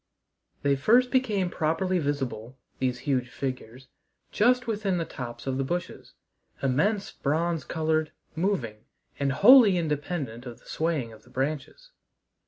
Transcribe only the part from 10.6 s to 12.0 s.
swaying of the branches.